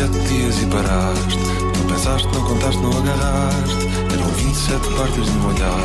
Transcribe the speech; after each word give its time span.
27 0.00 0.28
dias 0.28 0.62
e 0.62 0.66
paraste. 0.66 1.38
Não 1.76 1.86
pensaste, 1.86 2.26
não 2.28 2.42
contaste, 2.44 2.80
não 2.80 2.90
agarraste. 2.90 3.86
Eram 4.14 4.30
27 4.30 4.94
partes 4.94 5.24
de 5.26 5.30
um 5.30 5.46
olhar. 5.46 5.84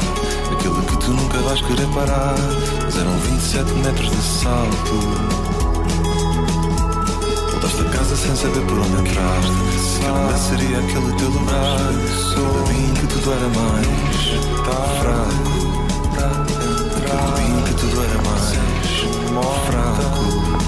Aquele 0.54 0.86
que 0.86 0.98
tu 0.98 1.12
nunca 1.12 1.38
vais 1.40 1.62
querer 1.62 1.88
parar. 1.88 2.36
Mas 2.82 2.96
eram 2.96 3.12
27 3.12 3.74
metros 3.74 4.10
de 4.10 4.22
salto. 4.22 4.94
Voltaste 7.52 7.82
a 7.82 7.90
casa 7.90 8.16
sem 8.16 8.36
saber 8.38 8.62
por 8.66 8.80
onde 8.80 9.02
entraste. 9.02 9.52
Aquele 10.00 10.32
não 10.32 10.38
seria 10.38 10.80
aquele 10.80 11.14
teu 11.18 11.30
lugar. 11.30 11.78
Para 12.36 12.74
mim 12.74 12.94
que 12.94 13.08
tudo 13.08 13.34
era 13.34 13.50
mais 13.50 13.88
fraco. 15.02 15.56
Para 16.16 17.42
mim 17.42 17.64
que 17.66 17.74
tudo 17.74 18.02
era 18.02 18.22
mais 18.22 18.46
fraco. 19.68 20.65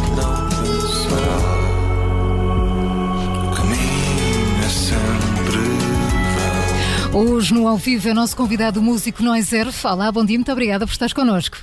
Hoje 7.19 7.51
no 7.51 7.67
Ao 7.67 7.75
Vivo 7.75 8.07
é 8.07 8.13
nosso 8.13 8.37
convidado 8.37 8.79
o 8.79 8.83
músico 8.83 9.23
Noiser. 9.23 9.71
Fala, 9.71 10.11
bom 10.11 10.23
dia, 10.23 10.37
muito 10.37 10.51
obrigada 10.51 10.85
por 10.85 10.91
estares 10.91 11.13
connosco. 11.13 11.57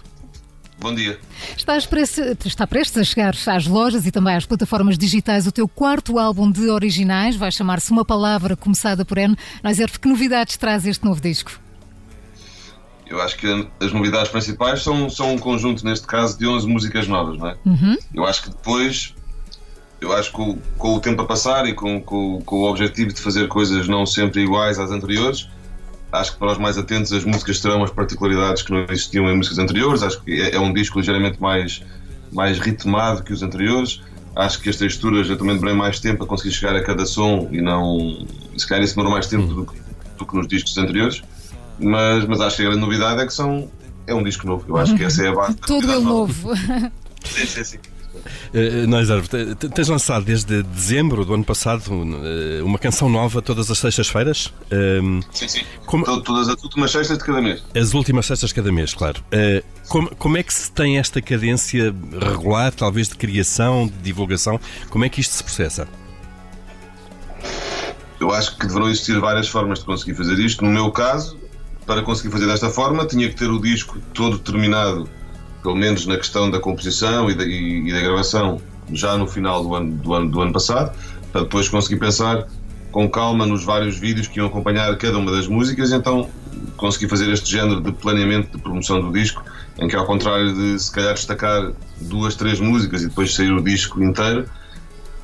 Bom 0.80 0.92
dia. 0.92 1.16
Estás 1.56 1.86
prestes, 1.86 2.44
está 2.44 2.66
prestes 2.66 2.98
a 2.98 3.04
chegar 3.04 3.36
às 3.46 3.64
lojas 3.64 4.04
e 4.04 4.10
também 4.10 4.34
às 4.34 4.44
plataformas 4.44 4.98
digitais 4.98 5.46
o 5.46 5.52
teu 5.52 5.68
quarto 5.68 6.18
álbum 6.18 6.50
de 6.50 6.68
originais. 6.68 7.36
Vai 7.36 7.52
chamar-se 7.52 7.92
Uma 7.92 8.04
Palavra 8.04 8.56
Começada 8.56 9.04
por 9.04 9.16
N. 9.16 9.36
Noiser, 9.62 9.88
que 10.00 10.08
novidades 10.08 10.56
traz 10.56 10.84
este 10.86 11.04
novo 11.04 11.20
disco? 11.20 11.52
Eu 13.06 13.22
acho 13.22 13.36
que 13.36 13.68
as 13.80 13.92
novidades 13.92 14.32
principais 14.32 14.82
são, 14.82 15.08
são 15.08 15.34
um 15.34 15.38
conjunto, 15.38 15.84
neste 15.84 16.04
caso, 16.04 16.36
de 16.36 16.48
11 16.48 16.66
músicas 16.66 17.06
novas, 17.06 17.38
não 17.38 17.50
é? 17.50 17.56
Uhum. 17.64 17.96
Eu 18.12 18.26
acho 18.26 18.42
que 18.42 18.50
depois, 18.50 19.14
eu 20.04 20.12
acho 20.12 20.30
que 20.30 20.36
com, 20.36 20.58
com 20.76 20.94
o 20.94 21.00
tempo 21.00 21.22
a 21.22 21.24
passar 21.24 21.66
e 21.66 21.72
com, 21.72 22.00
com, 22.00 22.40
com 22.42 22.56
o 22.56 22.70
objetivo 22.70 23.12
de 23.12 23.20
fazer 23.20 23.48
coisas 23.48 23.88
não 23.88 24.04
sempre 24.04 24.42
iguais 24.42 24.78
às 24.78 24.90
anteriores, 24.90 25.48
acho 26.12 26.32
que 26.32 26.38
para 26.38 26.52
os 26.52 26.58
mais 26.58 26.76
atentos 26.76 27.12
as 27.12 27.24
músicas 27.24 27.58
terão 27.60 27.82
as 27.82 27.90
particularidades 27.90 28.62
que 28.62 28.70
não 28.70 28.84
existiam 28.88 29.28
em 29.30 29.36
músicas 29.36 29.58
anteriores. 29.58 30.02
Acho 30.02 30.20
que 30.22 30.40
é, 30.40 30.54
é 30.54 30.60
um 30.60 30.72
disco 30.72 30.98
ligeiramente 30.98 31.40
mais, 31.40 31.82
mais 32.30 32.58
ritmado 32.58 33.22
que 33.22 33.32
os 33.32 33.42
anteriores. 33.42 34.02
Acho 34.36 34.60
que 34.60 34.68
as 34.68 34.76
texturas 34.76 35.28
eu 35.30 35.38
também 35.38 35.54
demorei 35.54 35.74
mais 35.74 35.98
tempo 35.98 36.24
a 36.24 36.26
conseguir 36.26 36.52
chegar 36.52 36.76
a 36.76 36.82
cada 36.82 37.06
som 37.06 37.48
e 37.50 37.62
não. 37.62 38.26
Se 38.56 38.66
calhar 38.68 38.84
isso 38.84 38.94
demorou 38.94 39.12
mais 39.12 39.26
tempo 39.26 39.46
do 39.46 39.64
que, 39.64 39.78
do 40.18 40.26
que 40.26 40.36
nos 40.36 40.46
discos 40.46 40.76
anteriores. 40.76 41.22
Mas, 41.78 42.26
mas 42.26 42.40
acho 42.40 42.56
que 42.56 42.62
a 42.62 42.66
grande 42.66 42.80
novidade 42.80 43.20
é 43.22 43.26
que 43.26 43.32
são, 43.32 43.70
é 44.06 44.14
um 44.14 44.22
disco 44.22 44.46
novo. 44.46 44.64
Eu 44.68 44.76
acho 44.76 44.94
que 44.94 45.02
essa 45.02 45.24
é 45.24 45.28
a 45.28 45.34
base. 45.34 45.56
ele 45.66 45.92
novidade 45.92 45.98
novo. 45.98 46.54
Sim, 47.24 47.46
sim, 47.46 47.64
sim. 47.64 47.78
Uh, 48.54 49.54
te- 49.56 49.68
tens 49.68 49.88
lançado 49.88 50.24
desde 50.24 50.62
dezembro 50.62 51.24
do 51.24 51.34
ano 51.34 51.44
passado 51.44 51.82
uh, 51.90 52.64
uma 52.64 52.78
canção 52.78 53.08
nova 53.08 53.42
todas 53.42 53.70
as 53.70 53.78
sextas-feiras. 53.78 54.52
Um, 54.72 55.20
sim, 55.32 55.48
sim. 55.48 55.62
Como- 55.86 56.04
To- 56.04 56.22
Todas 56.22 56.48
as 56.48 56.62
últimas 56.62 56.90
sextas 56.90 57.18
de 57.18 57.24
cada 57.24 57.40
mês. 57.42 57.62
as 57.76 57.94
últimas 57.94 58.26
sextas 58.26 58.52
cada 58.52 58.70
mês, 58.72 58.94
claro. 58.94 59.20
Uh, 59.32 59.64
como, 59.88 60.14
como 60.16 60.36
é 60.36 60.42
que 60.42 60.54
se 60.54 60.70
tem 60.72 60.98
esta 60.98 61.20
cadência 61.20 61.94
regular, 62.20 62.72
talvez 62.72 63.08
de 63.08 63.16
criação, 63.16 63.86
de 63.86 63.94
divulgação? 63.98 64.58
Como 64.90 65.04
é 65.04 65.08
que 65.08 65.20
isto 65.20 65.34
se 65.34 65.42
processa? 65.44 65.86
Eu 68.20 68.30
acho 68.32 68.56
que 68.56 68.66
deverão 68.66 68.88
existir 68.88 69.18
várias 69.20 69.48
formas 69.48 69.80
de 69.80 69.84
conseguir 69.84 70.14
fazer 70.14 70.38
isto. 70.38 70.64
No 70.64 70.70
meu 70.70 70.90
caso, 70.90 71.38
para 71.86 72.02
conseguir 72.02 72.30
fazer 72.30 72.46
desta 72.46 72.70
forma, 72.70 73.06
tinha 73.06 73.28
que 73.28 73.34
ter 73.34 73.50
o 73.50 73.60
disco 73.60 73.98
todo 74.14 74.38
terminado, 74.38 75.08
pelo 75.64 75.74
menos 75.74 76.06
na 76.06 76.16
questão 76.16 76.48
da 76.50 76.60
composição 76.60 77.28
e 77.30 77.34
da, 77.34 77.42
e- 77.44 77.88
e 77.88 77.92
da 77.92 78.00
gravação, 78.00 78.60
já 78.92 79.16
no 79.16 79.26
final 79.26 79.64
do 79.64 79.74
ano, 79.74 79.92
do 79.96 80.14
ano, 80.14 80.30
do 80.30 80.40
ano 80.42 80.52
passado, 80.52 80.94
para 81.32 81.40
depois 81.40 81.68
conseguir 81.68 81.96
pensar 81.98 82.46
com 82.92 83.08
calma 83.10 83.44
nos 83.44 83.64
vários 83.64 83.98
vídeos 83.98 84.28
que 84.28 84.38
iam 84.38 84.46
acompanhar 84.46 84.96
cada 84.98 85.18
uma 85.18 85.32
das 85.32 85.48
músicas, 85.48 85.90
então 85.90 86.30
consegui 86.76 87.08
fazer 87.08 87.28
este 87.32 87.50
género 87.50 87.80
de 87.80 87.90
planeamento 87.90 88.56
de 88.56 88.62
promoção 88.62 89.00
do 89.00 89.10
disco, 89.10 89.42
em 89.78 89.88
que 89.88 89.96
ao 89.96 90.06
contrário 90.06 90.54
de 90.54 90.78
se 90.78 90.92
calhar 90.92 91.14
destacar 91.14 91.72
duas, 92.02 92.36
três 92.36 92.60
músicas 92.60 93.02
e 93.02 93.08
depois 93.08 93.34
sair 93.34 93.50
o 93.52 93.60
disco 93.62 94.00
inteiro, 94.02 94.44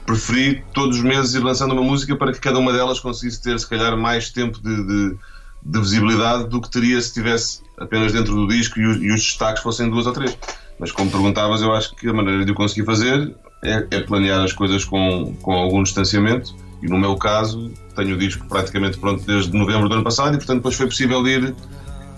preferi 0.06 0.64
todos 0.74 0.96
os 0.96 1.02
meses 1.04 1.34
ir 1.34 1.40
lançando 1.44 1.72
uma 1.72 1.82
música 1.82 2.16
para 2.16 2.32
que 2.32 2.40
cada 2.40 2.58
uma 2.58 2.72
delas 2.72 2.98
conseguisse 2.98 3.40
ter, 3.40 3.60
se 3.60 3.68
calhar, 3.68 3.96
mais 3.96 4.30
tempo 4.30 4.58
de, 4.60 4.84
de- 4.86 5.16
de 5.62 5.78
visibilidade 5.80 6.48
do 6.48 6.60
que 6.60 6.70
teria 6.70 7.00
se 7.00 7.08
estivesse 7.08 7.60
apenas 7.78 8.12
dentro 8.12 8.34
do 8.34 8.46
disco 8.48 8.78
e 8.78 8.86
os, 8.86 8.96
e 9.02 9.10
os 9.10 9.20
destaques 9.22 9.62
fossem 9.62 9.88
duas 9.90 10.06
ou 10.06 10.12
três. 10.12 10.36
Mas 10.78 10.90
como 10.92 11.10
perguntavas, 11.10 11.60
eu 11.60 11.72
acho 11.74 11.94
que 11.94 12.08
a 12.08 12.12
maneira 12.12 12.44
de 12.44 12.52
o 12.52 12.54
conseguir 12.54 12.86
fazer 12.86 13.34
é, 13.62 13.86
é 13.90 14.00
planear 14.00 14.42
as 14.42 14.52
coisas 14.52 14.84
com, 14.84 15.34
com 15.42 15.52
algum 15.52 15.82
distanciamento. 15.82 16.54
E 16.82 16.86
no 16.88 16.98
meu 16.98 17.14
caso, 17.16 17.70
tenho 17.94 18.14
o 18.14 18.18
disco 18.18 18.46
praticamente 18.48 18.96
pronto 18.98 19.22
desde 19.26 19.54
novembro 19.54 19.88
do 19.88 19.94
ano 19.96 20.04
passado 20.04 20.34
e, 20.34 20.38
portanto, 20.38 20.56
depois 20.58 20.74
foi 20.74 20.86
possível 20.86 21.26
ir, 21.28 21.54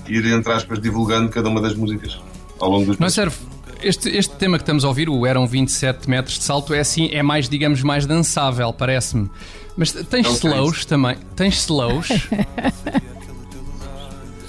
ir 0.06 0.24
entre 0.26 0.52
aspas, 0.52 0.80
divulgando 0.80 1.28
cada 1.28 1.48
uma 1.48 1.60
das 1.60 1.74
músicas 1.74 2.20
ao 2.60 2.70
longo 2.70 2.86
dos 2.86 2.98
Não 2.98 3.06
meses. 3.06 3.14
serve. 3.16 3.36
Este, 3.82 4.08
este 4.10 4.36
tema 4.36 4.58
que 4.58 4.62
estamos 4.62 4.84
a 4.84 4.88
ouvir, 4.88 5.08
o 5.08 5.26
Eram 5.26 5.44
27 5.44 6.08
metros 6.08 6.38
de 6.38 6.44
salto, 6.44 6.72
é 6.72 6.78
assim, 6.78 7.08
é 7.10 7.20
mais, 7.20 7.48
digamos, 7.48 7.82
mais 7.82 8.06
dançável, 8.06 8.72
parece-me. 8.72 9.28
Mas 9.76 9.90
tens 9.90 10.26
É 10.26 10.28
é 10.28 10.32
slows 10.32 10.84
também. 10.84 11.16
Tens 11.34 11.56
slows. 11.64 12.06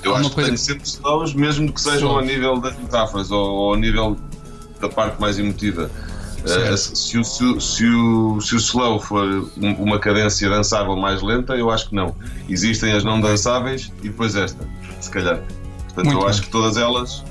Eu 0.03 0.11
acho 0.15 0.21
uma 0.23 0.29
que 0.29 0.35
coisa- 0.35 0.49
tenho 0.49 0.57
sempre 0.57 0.87
slows, 0.87 1.33
mesmo 1.33 1.71
que 1.71 1.79
sejam 1.81 1.99
Slow. 1.99 2.15
ao 2.19 2.21
nível 2.25 2.59
das 2.59 2.77
metáforas 2.77 3.31
ou, 3.31 3.43
ou 3.49 3.69
ao 3.71 3.75
nível 3.77 4.17
da 4.79 4.89
parte 4.89 5.19
mais 5.21 5.39
emotiva. 5.39 5.89
Eh, 6.45 6.75
se, 6.75 7.17
o, 7.17 7.23
se, 7.23 7.45
o, 7.45 7.61
se, 7.61 7.85
o, 7.87 8.41
se 8.41 8.53
o 8.55 8.57
slow 8.57 8.99
for 8.99 9.23
um- 9.57 9.73
uma 9.81 9.97
cadência 9.97 10.49
dançável 10.49 10.95
mais 10.97 11.21
lenta, 11.21 11.53
eu 11.55 11.71
acho 11.71 11.87
que 11.89 11.95
não. 11.95 12.13
Existem 12.49 12.91
as 12.91 13.03
não 13.03 13.21
dançáveis 13.21 13.91
e 14.03 14.09
depois 14.09 14.35
esta, 14.35 14.67
se 14.99 15.09
calhar. 15.09 15.37
Portanto, 15.85 16.05
Muito 16.05 16.17
eu 16.17 16.19
bem. 16.19 16.29
acho 16.29 16.41
que 16.41 16.49
todas 16.49 16.75
elas 16.75 17.23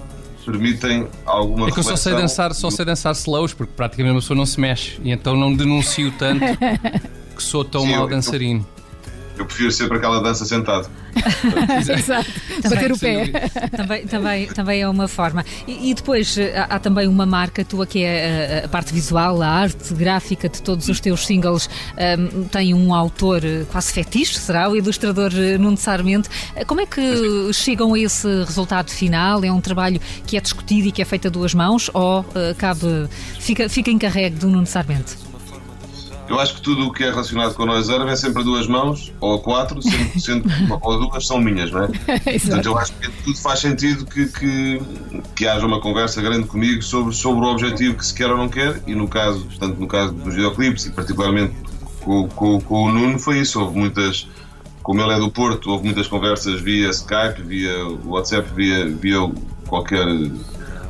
permitem 0.46 1.06
alguma 1.26 1.68
É 1.68 1.70
que 1.70 1.78
eu 1.78 1.82
só 1.82 1.94
sei 1.94 2.14
dançar, 2.14 2.54
só 2.54 2.70
sei 2.70 2.84
dançar 2.86 3.12
slows, 3.12 3.52
porque 3.52 3.72
praticamente 3.76 4.14
uma 4.14 4.20
pessoa 4.20 4.36
não 4.36 4.46
se 4.46 4.58
mexe. 4.58 4.98
E 5.04 5.10
então 5.12 5.36
não 5.36 5.54
denuncio 5.54 6.10
tanto 6.18 6.40
que 7.36 7.42
sou 7.42 7.64
tão 7.64 7.82
Sim, 7.82 7.92
mau 7.92 8.02
eu- 8.04 8.08
dançarino. 8.08 8.66
Eu 9.36 9.44
prefiro 9.46 9.70
sempre 9.72 9.98
aquela 9.98 10.22
dança 10.22 10.44
sentado. 10.46 10.88
Exato. 11.98 12.30
Bater 12.68 12.92
o 12.92 12.98
pé. 12.98 13.26
Também, 13.76 14.06
também, 14.06 14.46
também 14.48 14.80
é 14.82 14.88
uma 14.88 15.08
forma. 15.08 15.44
E, 15.66 15.90
e 15.90 15.94
depois 15.94 16.36
eh, 16.38 16.56
há, 16.56 16.76
há 16.76 16.78
também 16.78 17.06
uma 17.06 17.26
marca 17.26 17.64
tua 17.64 17.86
que 17.86 18.02
é 18.02 18.62
a, 18.62 18.66
a 18.66 18.68
parte 18.68 18.92
visual, 18.92 19.42
a 19.42 19.46
arte 19.48 19.94
gráfica 19.94 20.48
de 20.48 20.62
todos 20.62 20.88
os 20.88 21.00
teus 21.00 21.26
singles. 21.26 21.68
Ahm, 21.96 22.44
tem 22.50 22.74
um 22.74 22.94
autor 22.94 23.44
eh, 23.44 23.64
quase 23.70 23.92
fetiche, 23.92 24.38
será? 24.38 24.68
O 24.68 24.76
ilustrador 24.76 25.32
eh, 25.34 25.58
Nuno 25.58 25.76
Sarmento. 25.76 26.28
Eh, 26.54 26.64
Como 26.64 26.80
é 26.80 26.86
que 26.86 27.52
chegam 27.52 27.94
a 27.94 27.98
esse 27.98 28.26
resultado 28.44 28.90
final? 28.90 29.44
É 29.44 29.52
um 29.52 29.60
trabalho 29.60 30.00
que 30.26 30.36
é 30.36 30.40
discutido 30.40 30.88
e 30.88 30.92
que 30.92 31.02
é 31.02 31.04
feito 31.04 31.28
a 31.28 31.30
duas 31.30 31.54
mãos 31.54 31.90
ou 31.92 32.24
eh, 32.34 32.54
cabe, 32.56 33.08
fica, 33.38 33.68
fica 33.68 33.90
encarregue 33.90 34.36
do 34.36 34.48
Nuno 34.48 34.66
Sarmento? 34.66 35.31
Eu 36.32 36.40
acho 36.40 36.54
que 36.54 36.62
tudo 36.62 36.86
o 36.86 36.90
que 36.90 37.04
é 37.04 37.10
relacionado 37.10 37.54
com 37.54 37.66
nós 37.66 37.90
é 37.90 38.16
sempre 38.16 38.40
a 38.40 38.42
duas 38.42 38.66
mãos, 38.66 39.12
ou 39.20 39.34
a 39.34 39.38
quatro, 39.38 39.82
sendo, 39.82 40.08
sendo 40.18 40.48
uma 40.64 40.78
ou 40.80 41.06
duas 41.06 41.26
são 41.26 41.38
minhas, 41.38 41.70
não 41.70 41.84
é? 41.84 41.88
Portanto, 42.40 42.64
eu 42.64 42.78
acho 42.78 42.92
que 42.94 43.10
tudo 43.22 43.36
faz 43.36 43.60
sentido 43.60 44.06
que, 44.06 44.24
que, 44.28 44.80
que 45.36 45.46
haja 45.46 45.66
uma 45.66 45.78
conversa 45.78 46.22
grande 46.22 46.48
comigo 46.48 46.80
sobre, 46.80 47.14
sobre 47.14 47.44
o 47.44 47.50
objetivo 47.50 47.98
que 47.98 48.06
se 48.06 48.14
quer 48.14 48.30
ou 48.30 48.38
não 48.38 48.48
quer, 48.48 48.80
e 48.86 48.94
no 48.94 49.06
caso, 49.08 49.46
tanto 49.60 49.78
no 49.78 49.86
caso 49.86 50.14
dos 50.14 50.34
videoclipes 50.34 50.86
e 50.86 50.90
particularmente 50.92 51.54
com, 52.00 52.26
com, 52.28 52.58
com 52.62 52.84
o 52.84 52.90
Nuno, 52.90 53.18
foi 53.18 53.40
isso. 53.40 53.60
Houve 53.60 53.78
muitas, 53.78 54.26
como 54.82 55.02
ele 55.02 55.12
é 55.12 55.18
do 55.18 55.30
Porto, 55.30 55.70
houve 55.70 55.84
muitas 55.84 56.06
conversas 56.06 56.62
via 56.62 56.88
Skype, 56.88 57.42
via 57.42 57.76
WhatsApp, 58.06 58.48
via, 58.54 58.88
via 58.88 59.18
qualquer 59.68 60.06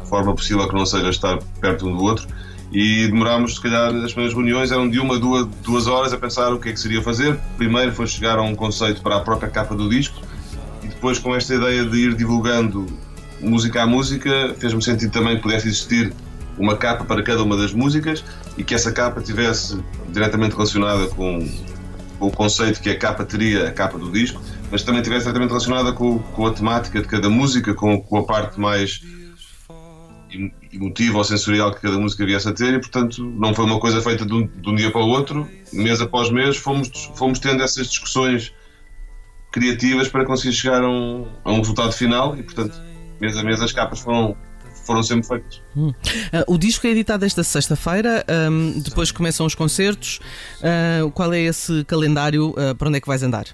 forma 0.05 0.37
possível 0.37 0.69
que 0.69 0.75
não 0.77 0.87
seja 0.87 1.11
estar 1.11 1.39
perto 1.61 1.89
um 1.89 1.97
do 1.97 2.05
outro. 2.05 2.29
E 2.73 3.07
demorámos, 3.07 3.57
se 3.57 3.61
calhar, 3.61 3.95
as 3.97 4.13
primeiras 4.13 4.35
reuniões 4.35 4.73
eram 4.73 4.89
de 4.89 4.99
uma, 4.99 5.19
duas, 5.19 5.47
duas 5.63 5.87
horas 5.87 6.13
a 6.13 6.19
pensar 6.19 6.53
o 6.55 6.59
que 6.59 6.71
é 6.71 6.73
que 6.73 6.81
seria 6.81 7.03
fazer. 7.03 7.39
Primeiro 7.59 7.93
foi 7.93 8.07
chegar 8.07 8.39
a 8.39 8.43
um 8.43 8.55
conceito 8.55 9.03
para 9.03 9.17
a 9.17 9.21
própria 9.21 9.51
capa 9.51 9.75
do 9.75 9.89
disco, 9.91 10.21
e 10.83 10.89
depois, 10.89 11.19
com 11.19 11.37
esta 11.37 11.55
ideia 11.55 11.85
de 11.85 11.99
ir 11.99 12.15
divulgando 12.15 12.87
música 13.41 13.83
a 13.83 13.87
música, 13.87 14.55
fez-me 14.59 14.83
sentido 14.83 15.13
também 15.13 15.37
que 15.37 15.43
pudesse 15.43 15.69
existir 15.69 16.15
uma 16.59 16.77
capa 16.77 17.05
para 17.05 17.23
cada 17.23 17.43
uma 17.43 17.57
das 17.57 17.73
músicas 17.73 18.25
e 18.57 18.65
que 18.65 18.75
essa 18.75 18.93
capa 18.93 19.21
tivesse 19.21 19.79
diretamente 20.11 20.55
relacionada 20.55 21.07
com, 21.09 21.47
o 22.27 22.31
conceito 22.31 22.81
que 22.81 22.89
a 22.89 22.97
capa 22.97 23.25
teria, 23.25 23.69
a 23.69 23.73
capa 23.73 23.99
do 23.99 24.11
disco, 24.11 24.41
mas 24.71 24.83
também 24.83 25.03
tivesse 25.03 25.23
diretamente 25.23 25.51
relacionada 25.51 25.93
com, 25.93 26.21
com 26.21 26.47
a 26.47 26.53
temática 26.53 27.01
de 27.01 27.09
cada 27.09 27.29
música, 27.29 27.75
com, 27.75 28.01
com 28.01 28.19
a 28.19 28.25
parte 28.25 28.61
mais 28.61 29.03
em- 30.33 30.53
emotiva 30.73 31.19
ou 31.19 31.25
sensorial 31.25 31.73
que 31.73 31.81
cada 31.81 31.99
música 31.99 32.25
viesse 32.25 32.49
a 32.49 32.53
ter 32.53 32.75
e, 32.75 32.79
portanto, 32.81 33.23
não 33.25 33.55
foi 33.55 33.65
uma 33.65 33.79
coisa 33.79 34.01
feita 34.01 34.25
de 34.25 34.33
um, 34.33 34.47
de 34.47 34.69
um 34.69 34.75
dia 34.75 34.91
para 34.91 35.01
o 35.01 35.09
outro, 35.09 35.49
mês 35.73 36.01
após 36.01 36.31
mês, 36.31 36.57
fomos, 36.57 36.91
fomos 37.15 37.39
tendo 37.39 37.63
essas 37.63 37.89
discussões 37.89 38.53
criativas 39.51 40.09
para 40.09 40.25
conseguir 40.25 40.55
chegar 40.55 40.83
a 40.83 40.89
um, 40.89 41.27
a 41.45 41.53
um 41.53 41.59
resultado 41.59 41.93
final 41.93 42.37
e, 42.37 42.43
portanto, 42.43 42.81
mês 43.21 43.37
a 43.37 43.45
mês 43.45 43.61
as 43.61 43.71
capas 43.73 44.01
foram, 44.01 44.35
foram 44.87 45.03
sempre 45.03 45.27
feitas. 45.27 45.63
Hum. 45.77 45.89
Uh, 45.89 46.55
o 46.55 46.59
disco 46.59 46.87
é 46.87 46.91
editado 46.91 47.25
esta 47.25 47.45
sexta-feira, 47.45 48.25
um, 48.51 48.81
depois 48.81 49.13
começam 49.13 49.45
os 49.45 49.55
concertos. 49.55 50.21
Uh, 50.59 51.11
qual 51.11 51.33
é 51.33 51.41
esse 51.41 51.85
calendário? 51.85 52.51
Uh, 52.51 52.75
para 52.75 52.89
onde 52.89 52.97
é 52.99 53.01
que 53.01 53.07
vais 53.07 53.23
andar? 53.23 53.45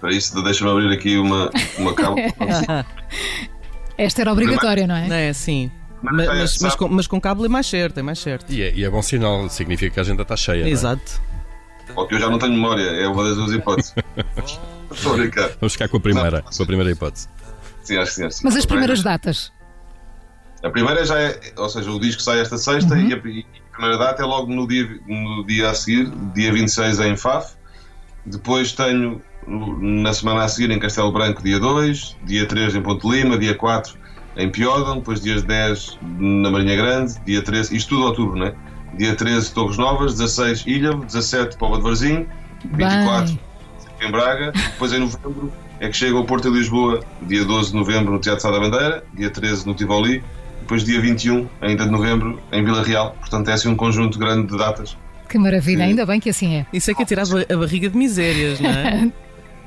Para 0.00 0.12
isso, 0.12 0.40
deixa-me 0.42 0.70
abrir 0.70 0.92
aqui 0.92 1.16
uma, 1.16 1.50
uma 1.78 1.94
cabo. 1.94 2.16
Esta 3.98 4.22
era 4.22 4.32
obrigatória, 4.32 4.86
não 4.86 4.96
é? 4.96 5.08
Não 5.08 5.16
é, 5.16 5.32
sim. 5.32 5.70
Mas, 6.02 6.26
mas, 6.26 6.58
mas, 6.58 6.74
com, 6.74 6.88
mas, 6.88 7.06
com, 7.06 7.20
cabo 7.20 7.44
é 7.44 7.48
mais 7.48 7.66
certo, 7.66 7.98
é 7.98 8.02
mais 8.02 8.18
certo. 8.18 8.52
E 8.52 8.62
é, 8.62 8.72
e 8.74 8.84
é 8.84 8.90
bom 8.90 9.02
sinal, 9.02 9.48
significa 9.48 9.94
que 9.94 10.00
a 10.00 10.02
agenda 10.02 10.22
está 10.22 10.36
cheia. 10.36 10.68
Exato. 10.68 11.20
Ou 11.94 12.06
que 12.06 12.14
eu 12.14 12.18
já 12.18 12.28
não 12.28 12.38
tenho 12.38 12.52
memória, 12.52 12.82
é 12.82 13.08
uma 13.08 13.24
das 13.24 13.36
duas 13.36 13.52
hipóteses. 13.52 13.94
Estou 14.90 15.14
a 15.14 15.16
brincar. 15.16 15.50
Vamos 15.60 15.72
ficar 15.72 15.88
com 15.88 15.96
a 15.96 16.00
primeira, 16.00 16.42
com 16.42 16.62
a 16.62 16.66
primeira 16.66 16.90
hipótese. 16.90 17.28
Sim, 17.82 17.96
acho 17.96 18.10
que 18.10 18.16
sim, 18.16 18.24
acho 18.24 18.40
Mas 18.44 18.56
as 18.56 18.66
primeiras 18.66 19.02
datas? 19.02 19.52
A 20.62 20.70
primeira 20.70 21.04
já 21.04 21.20
é, 21.20 21.38
ou 21.56 21.68
seja, 21.68 21.90
o 21.90 22.00
disco 22.00 22.22
sai 22.22 22.40
esta 22.40 22.58
sexta 22.58 22.94
uhum. 22.94 23.08
e, 23.08 23.14
a, 23.14 23.16
e, 23.16 23.46
a, 23.68 23.72
primeira 23.72 23.98
data 23.98 24.22
é 24.22 24.26
logo 24.26 24.52
no 24.52 24.66
dia, 24.66 25.00
no 25.06 25.46
dia 25.46 25.70
a 25.70 25.74
seguir, 25.74 26.10
dia 26.34 26.52
26 26.52 27.00
em 27.00 27.16
Faf. 27.16 27.54
Depois 28.24 28.72
tenho 28.72 29.22
na 29.46 30.12
semana 30.12 30.44
a 30.44 30.48
seguir 30.48 30.70
em 30.70 30.78
Castelo 30.78 31.12
Branco, 31.12 31.42
dia 31.42 31.58
2, 31.58 32.16
dia 32.24 32.46
3 32.46 32.76
em 32.76 32.82
Ponte 32.82 33.08
Lima, 33.08 33.38
dia 33.38 33.54
4 33.54 33.96
em 34.36 34.50
Piódão, 34.50 34.98
depois 34.98 35.20
dias 35.20 35.42
10 35.42 35.98
na 36.18 36.50
Marinha 36.50 36.76
Grande, 36.76 37.14
dia 37.24 37.42
13, 37.42 37.74
isto 37.76 37.90
tudo 37.90 38.06
outubro, 38.06 38.38
não 38.38 38.46
é? 38.46 38.54
Dia 38.94 39.14
13 39.14 39.52
Torres 39.52 39.76
Novas, 39.78 40.14
16 40.14 40.64
Ilha, 40.66 40.92
17 40.94 41.56
Póvoa 41.56 41.78
de 41.78 41.84
Varzim, 41.84 42.26
24 42.72 43.26
Bem. 43.26 44.08
em 44.08 44.10
Braga, 44.10 44.52
depois 44.52 44.92
em 44.92 45.00
novembro 45.00 45.52
é 45.80 45.88
que 45.88 45.96
chega 45.96 46.16
ao 46.16 46.24
Porto 46.24 46.50
de 46.50 46.58
Lisboa, 46.58 47.00
dia 47.22 47.44
12 47.44 47.70
de 47.70 47.76
novembro 47.76 48.12
no 48.12 48.18
Teatro 48.18 48.42
Sá 48.42 48.50
da 48.50 48.58
Bandeira, 48.58 49.04
dia 49.14 49.30
13 49.30 49.66
no 49.66 49.74
Tivoli, 49.74 50.22
depois 50.60 50.84
dia 50.84 51.00
21, 51.00 51.46
ainda 51.60 51.84
de 51.84 51.90
novembro, 51.90 52.40
em 52.50 52.64
Vila 52.64 52.82
Real. 52.82 53.14
Portanto, 53.20 53.48
é 53.48 53.52
assim 53.52 53.68
um 53.68 53.76
conjunto 53.76 54.18
grande 54.18 54.48
de 54.48 54.58
datas. 54.58 54.96
Que 55.28 55.38
maravilha, 55.38 55.84
ainda 55.84 56.06
bem 56.06 56.18
que 56.18 56.30
assim 56.30 56.56
é. 56.56 56.66
Isso 56.72 56.90
é 56.90 56.94
que 56.94 57.02
é 57.02 57.04
tirar 57.04 57.24
a 57.24 57.56
barriga 57.56 57.88
de 57.88 57.96
misérias, 57.96 58.60
não 58.60 58.70
é? 58.70 59.12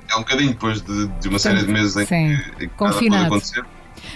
é 0.10 0.16
um 0.16 0.20
bocadinho 0.20 0.50
depois 0.50 0.82
de, 0.82 1.08
de 1.08 1.28
uma 1.28 1.40
série 1.40 1.64
de 1.64 1.72
meses 1.72 1.96
em 1.96 2.06
Sim. 2.06 2.38
que, 2.58 2.66
em 2.66 2.70
que 2.70 2.76
pode 2.76 3.16
acontecer. 3.16 3.66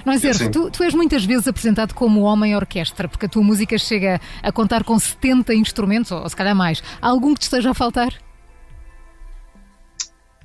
Nós, 0.05 0.23
Ervo, 0.23 0.49
tu, 0.49 0.71
tu, 0.71 0.83
és 0.83 0.93
muitas 0.93 1.25
vezes 1.25 1.47
apresentado 1.47 1.93
como 1.93 2.21
homem 2.21 2.55
orquestra, 2.55 3.07
porque 3.07 3.25
a 3.25 3.29
tua 3.29 3.43
música 3.43 3.77
chega 3.77 4.19
a 4.41 4.51
contar 4.51 4.83
com 4.83 4.97
70 4.97 5.53
instrumentos, 5.53 6.11
ou, 6.11 6.21
ou 6.21 6.29
se 6.29 6.35
calhar 6.35 6.55
mais. 6.55 6.81
Há 7.01 7.09
algum 7.09 7.33
que 7.33 7.41
te 7.41 7.43
esteja 7.43 7.71
a 7.71 7.73
faltar? 7.73 8.13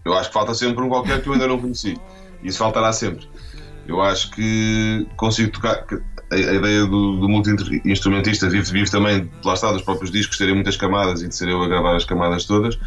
Eu 0.04 0.14
acho 0.14 0.28
que 0.28 0.34
falta 0.34 0.54
sempre 0.54 0.82
um 0.82 0.88
qualquer 0.88 1.22
que 1.22 1.28
eu 1.28 1.32
ainda 1.32 1.46
não 1.46 1.58
conheci. 1.58 1.96
Isso 2.42 2.58
faltará 2.58 2.92
sempre. 2.92 3.28
Eu 3.86 4.00
acho 4.02 4.30
que 4.30 5.06
consigo 5.16 5.50
tocar. 5.50 5.84
A, 6.30 6.34
a 6.34 6.38
ideia 6.38 6.84
do, 6.84 7.16
do 7.16 7.28
multi-instrumentista 7.28 8.50
vive, 8.50 8.70
vive 8.70 8.90
também, 8.90 9.30
lá 9.42 9.54
está, 9.54 9.72
dos 9.72 9.82
próprios 9.82 10.10
discos 10.10 10.36
terem 10.36 10.54
muitas 10.54 10.76
camadas 10.76 11.22
e 11.22 11.28
de 11.28 11.34
ser 11.34 11.48
eu 11.48 11.62
a 11.62 11.68
gravar 11.68 11.96
as 11.96 12.04
camadas 12.04 12.44
todas 12.44 12.78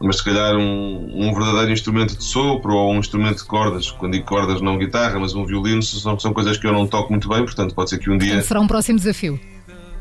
mas 0.00 0.16
se 0.16 0.24
calhar 0.24 0.56
um, 0.56 1.28
um, 1.28 1.34
verdadeiro 1.34 1.72
instrumento 1.72 2.16
de 2.16 2.24
sopro 2.24 2.74
ou 2.74 2.92
um 2.92 2.98
instrumento 2.98 3.38
de 3.38 3.44
cordas, 3.44 3.90
quando 3.90 4.12
digo 4.14 4.24
cordas 4.24 4.60
não 4.60 4.78
guitarra, 4.78 5.18
mas 5.18 5.34
um 5.34 5.44
violino, 5.44 5.82
são, 5.82 6.18
são 6.18 6.32
coisas 6.32 6.56
que 6.56 6.66
eu 6.66 6.72
não 6.72 6.86
toco 6.86 7.10
muito 7.10 7.28
bem, 7.28 7.44
portanto 7.44 7.74
pode 7.74 7.90
ser 7.90 7.98
que 7.98 8.10
um 8.10 8.16
dia... 8.16 8.42
Será 8.42 8.60
um 8.60 8.66
próximo 8.66 8.98
desafio. 8.98 9.38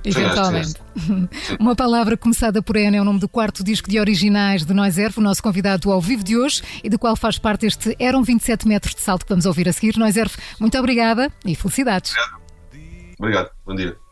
Eventualmente. 0.04 0.76
Uma 1.60 1.76
palavra 1.76 2.16
começada 2.16 2.62
por 2.62 2.76
N 2.78 2.98
é 2.98 3.02
o 3.02 3.04
nome 3.04 3.20
do 3.20 3.28
quarto 3.28 3.64
disco 3.64 3.90
de 3.90 4.00
originais 4.00 4.66
de 4.66 4.74
Nós 4.74 4.98
Ervo, 4.98 5.20
o 5.20 5.24
nosso 5.24 5.44
convidado 5.44 5.92
ao 5.92 6.00
vivo 6.00 6.24
de 6.24 6.38
hoje 6.38 6.62
e 6.84 6.90
do 6.90 6.98
qual 6.98 7.16
faz 7.16 7.38
parte 7.38 7.66
este 7.66 7.96
Eram 8.00 8.24
27 8.24 8.68
metros 8.68 8.96
de 8.96 9.02
salto 9.02 9.26
que 9.26 9.30
vamos 9.30 9.46
ouvir 9.46 9.68
a 9.68 9.74
seguir. 9.74 9.98
Nós 9.98 10.16
Ervo, 10.16 10.38
muito 10.60 10.78
obrigada 10.78 11.32
e 11.46 11.54
felicidades. 11.56 12.14
Obrigado. 12.14 12.40
Obrigado. 13.20 13.50
Bom 13.66 13.76
dia. 13.76 14.09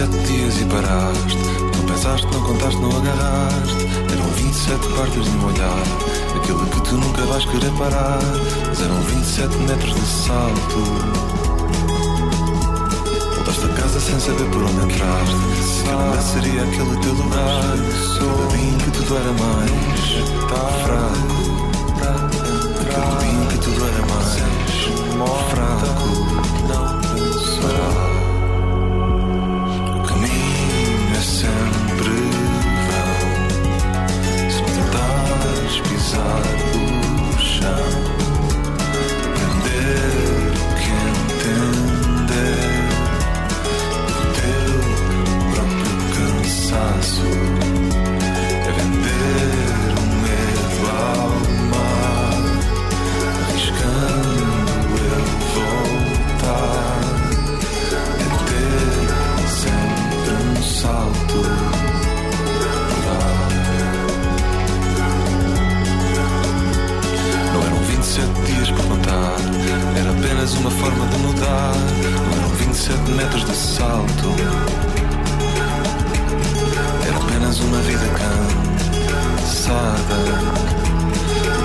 Sete 0.00 0.18
dias 0.24 0.58
e 0.62 0.64
paraste. 0.64 1.36
Não 1.76 1.84
pensaste, 1.84 2.26
não 2.32 2.42
contaste, 2.42 2.80
não 2.80 2.90
agarraste. 2.96 3.86
Eram 4.10 4.30
27 4.30 4.88
partes 4.96 5.24
de 5.24 5.30
um 5.30 5.46
olhar. 5.46 5.82
Aquele 6.36 6.70
que 6.70 6.80
tu 6.88 6.94
nunca 6.96 7.22
vais 7.26 7.44
querer 7.44 7.70
parar. 7.72 8.18
Mas 8.66 8.80
eram 8.80 8.98
27 9.02 9.56
metros 9.58 9.94
de 9.94 10.06
salto. 10.06 10.78
Voltaste 13.34 13.64
a 13.66 13.68
casa 13.68 14.00
sem 14.00 14.18
saber 14.20 14.48
por 14.48 14.62
onde 14.62 14.84
entraste. 14.86 15.36
Aquele 15.84 16.22
seria 16.22 16.62
aquele 16.62 16.96
teu 17.02 17.12
lugar. 17.12 17.76
Cada 18.18 18.46
dia 18.56 18.78
que 18.78 18.90
tudo 18.92 19.16
era 19.16 19.32
mais 19.32 19.70
fraco. 20.82 21.28
Cada 22.90 23.16
dia 23.18 23.46
que 23.50 23.58
tudo 23.58 23.84
era 23.84 24.02
mais 24.06 24.30
fraco. 25.50 25.80
Será? 26.70 27.09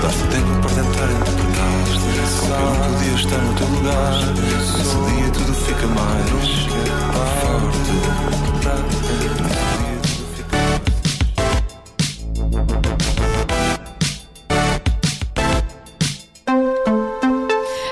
Daste 0.02 0.24
tempo 0.28 0.52
para 0.60 0.70
tentar 0.70 1.08
interpretar. 1.12 1.72
Como 2.40 2.72
que 2.72 2.88
podia 2.88 3.14
estar 3.14 3.38
no 3.38 3.54
teu 3.54 3.68
lugar. 3.68 4.12
Nesse 4.78 4.96
dia 5.14 5.30
tudo 5.32 5.54
fica 5.54 5.86
mais 5.86 6.30
forte. 7.40 7.86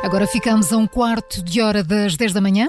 Agora 0.03 0.27
ficamos 0.29 0.73
a 0.73 0.77
um 0.77 0.87
quarto 0.87 1.43
de 1.43 1.61
hora 1.61 1.83
das 1.83 2.17
10 2.17 2.33
da 2.35 2.41
manhã. 2.41 2.69